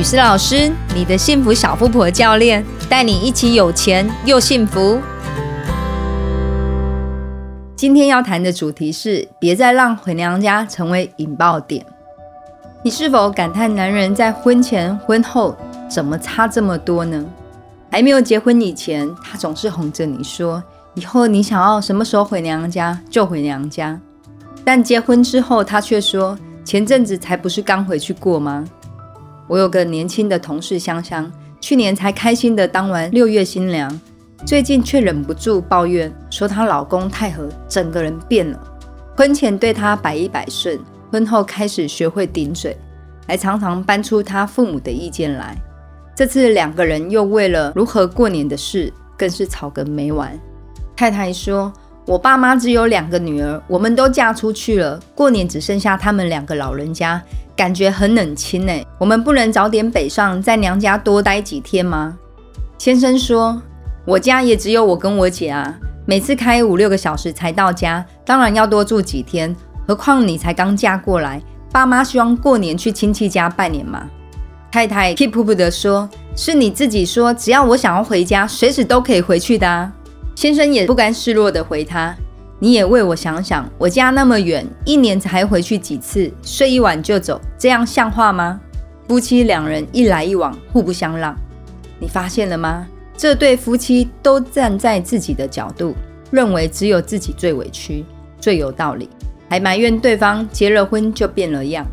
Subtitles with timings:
[0.00, 4.98] 雨思老师，你的幸福小富婆教练，带你一起有钱又幸福。
[7.76, 11.84] 今天要谈的主题是：别再让回娘家成为引爆点。
[12.82, 15.54] 你是否感叹男人在婚前婚后
[15.86, 17.22] 怎么差这么多呢？
[17.90, 20.62] 还没有结婚以前，他总是哄着你说，
[20.94, 24.00] 以后你想要什么时候回娘家就回娘家。
[24.64, 28.64] 但结婚之后，他却说，前阵子才不是刚回去过吗？
[29.50, 31.28] 我有个年轻的同事香香，
[31.60, 34.00] 去年才开心的当完六月新娘，
[34.46, 38.62] 最近却忍不住抱怨说她老公太和整个人变了。
[39.16, 40.78] 婚前对她百依百顺，
[41.10, 42.76] 婚后开始学会顶嘴，
[43.26, 45.60] 还常常搬出她父母的意见来。
[46.14, 50.38] 这次两个人又为了如何过年的事，更是吵个没完。
[50.94, 51.72] 太太说
[52.06, 57.20] ：“我爸妈只有两个女儿，我们都嫁出去了，过年只剩下他们两个老人家。”
[57.56, 62.16] 感觉很冷清呢，我们不能早点北上，在娘家多待几天吗？
[62.78, 63.60] 先生说
[64.06, 69.54] ：“我家也只有我跟我姐啊，每次开五六个小时才到家，当然要多住几天。
[69.86, 74.08] 何况你才刚嫁过来，爸妈希望过年去亲戚家拜年嘛。”
[74.72, 79.92] 太太 keep up 的说：“是你自己说，只要我想要回家，随时都可以回去的啊。”
[80.40, 82.16] 先生也不甘示弱的回他。
[82.60, 88.58] 你也为我想想，我家那么远，一年才回去几次，睡一晚就走，这样像话吗？
[89.06, 91.36] 夫妻两人一来一往，互不相让。
[91.98, 92.86] 你发现了吗？
[93.18, 95.94] 这对夫妻都站在自己的角度，
[96.30, 98.02] 认为只有自己最委屈、
[98.40, 99.10] 最有道理，
[99.46, 101.84] 还埋怨对方结了婚就变了样。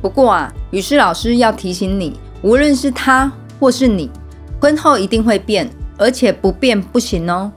[0.00, 4.08] 不过啊，雨师老师要提醒你，无论是他或是你，
[4.60, 7.50] 婚后一定会变，而且不变不行哦。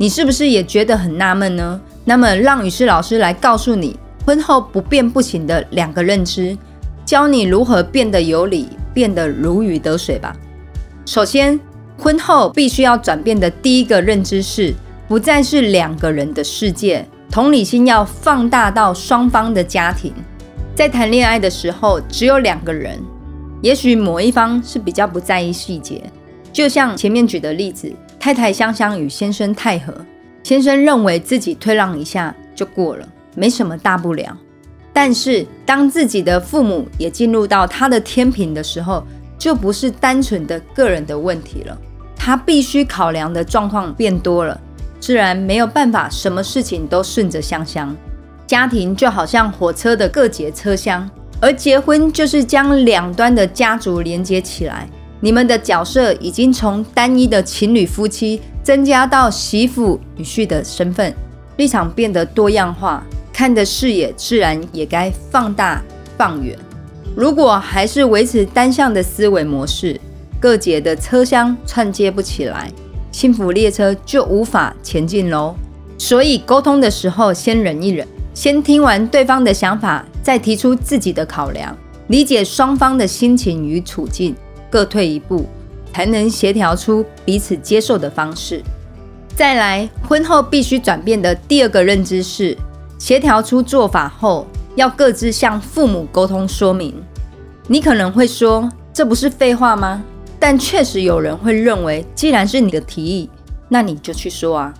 [0.00, 1.80] 你是不是也觉得很纳闷呢？
[2.04, 6.56] 那么，让雨师老师来告诉你，婚后不变不行的两个认知，
[7.04, 10.34] 教你如何变得有理，变得如鱼得水吧。
[11.04, 11.58] 首先，
[11.98, 14.72] 婚后必须要转变的第一个认知是，
[15.08, 20.14] 不再是两个人的世界，同理心要放大到双方的家庭。
[20.76, 22.96] 在谈恋爱的时候，只有两个人，
[23.62, 26.04] 也许某一方是比较不在意细节，
[26.52, 27.92] 就像前面举的例子。
[28.18, 29.94] 太太香香与先生太和，
[30.42, 34.36] 先生认为自己退让一下就过了，没什么大不了。
[34.92, 39.04] 但是当自己的父母也进入到他的天平的时候，
[39.38, 41.78] 就不是单纯的个人的问题了，
[42.16, 44.60] 他必须考量的状况变多了，
[44.98, 47.96] 自然没有办法什么事情都顺着香香。
[48.48, 51.08] 家庭就好像火车的各节车厢，
[51.40, 54.88] 而结婚就是将两端的家族连接起来。
[55.20, 61.12] 你们的角色已经从单一的情侣夫妻增加到媳妇女婿的身份，
[61.56, 63.02] 立场变得多样化，
[63.32, 65.82] 看的视野自然也该放大
[66.16, 66.56] 放远。
[67.16, 70.00] 如果还是维持单向的思维模式，
[70.38, 72.70] 各节的车厢串接不起来，
[73.10, 75.56] 幸福列车就无法前进喽。
[75.98, 81.76] 所以沟通的时候，先忍一忍，先听完对方的想法，再提出自己的考量，
[82.06, 84.32] 理解双方的心情与处境。
[84.70, 85.46] 各退一步，
[85.92, 88.62] 才能协调出彼此接受的方式。
[89.34, 92.56] 再来，婚后必须转变的第二个认知是，
[92.98, 96.94] 协调出做法后，要各自向父母沟通说明。
[97.66, 100.02] 你可能会说，这不是废话吗？
[100.40, 103.30] 但确实有人会认为，既然是你的提议，
[103.68, 104.74] 那你就去说啊。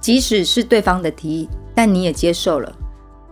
[0.00, 2.72] 即使是对方的提议，但你也接受了，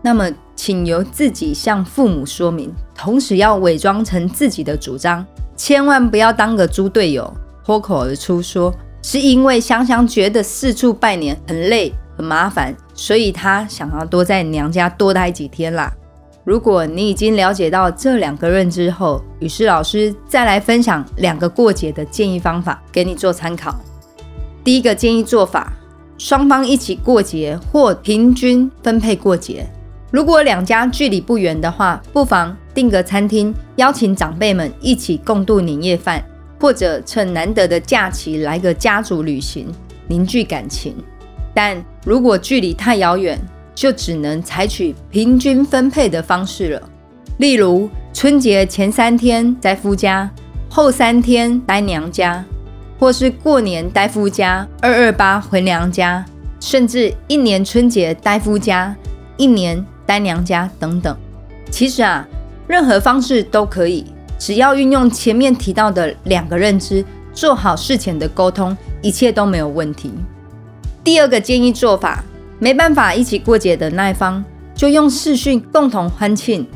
[0.00, 5.26] 那么请由自己向父母说明，同时要伪装成自己的主张。
[5.62, 7.30] 千万不要当个猪队友，
[7.62, 15.92] 脱口而出说是因为香香觉得四处拜年很累很麻烦，所以她想要多在娘家多待几天啦。
[16.44, 23.78] 如果你已经了解到这两个认知后，雨师老师再来分享两个过节的建议方法给你做参考。
[24.64, 25.74] 第一个建议做法，
[26.16, 29.70] 双方一起过节或平均分配过节。
[30.10, 36.20] 如果两家距离不远的话，不妨订个餐厅，邀请长辈们一起共度年夜饭，
[36.58, 39.68] 或者趁难得的假期来个家族旅行，
[40.08, 40.96] 凝聚感情。
[41.54, 43.40] 但如果距离太遥远，
[43.72, 46.82] 就只能采取平均分配的方式了。
[47.38, 50.28] 例如，春节前三天在夫家，
[50.68, 52.44] 后三天待娘家，
[52.98, 56.24] 或是过年待夫家，二二八回娘家，
[56.58, 58.96] 甚至一年春节待夫家，
[59.36, 59.86] 一年。
[60.10, 61.16] 待娘家等等，
[61.70, 62.26] 其实啊，
[62.66, 64.04] 任何方式都可以，
[64.40, 70.10] 只要运用前面提到的两个认知，做好事前的沟通，一切都没有问题。
[71.04, 72.24] 第二个建议做法，
[72.58, 76.66] 没办法一起过节的那一方，就用视讯共同欢庆，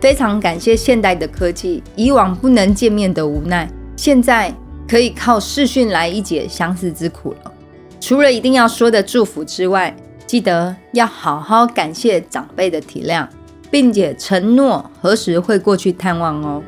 [0.00, 4.54] 非常感谢现代的科技，以往不能见面的无奈，现在
[4.88, 7.52] 可以靠视讯来一解相思之苦了。
[8.00, 9.92] 除了一定要说的祝福之外，
[10.28, 13.26] 记得要好好感谢长辈的体谅，
[13.70, 16.62] 并且承诺何时会过去探望哦。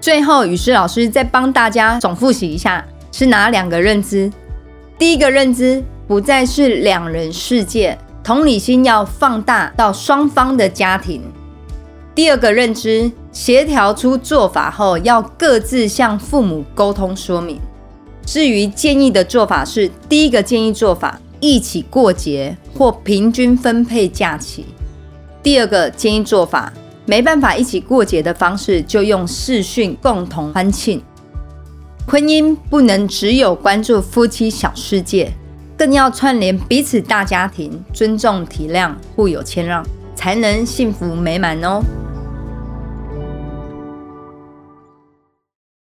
[0.00, 4.30] 最后，雨师老师再帮大家总复习一下，是哪两个认知？
[4.96, 11.20] 第一个认知不再是两人世界，同理心要放大到双方的家庭。
[12.14, 17.60] 第二个认知，协调出做法后，要各自向父母沟通说明。
[18.24, 21.20] 至于建议的做法是，第一个建议做法。
[21.40, 24.66] 一起过节或平均分配假期。
[25.42, 26.72] 第二个建议做法，
[27.06, 31.02] 没办法一起过节的方式，就用视讯共同欢庆。
[32.06, 35.32] 婚姻不能只有关注夫妻小世界，
[35.78, 39.84] 更要串联彼此大家庭，尊重体谅，互有谦让，
[40.14, 41.82] 才能幸福美满哦。